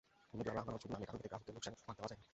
[0.37, 2.25] মুদারাবা আমানত শুধু নামে, কারণ এতে গ্রাহককে লোকসানের ভাগ দেওয়া যায় না।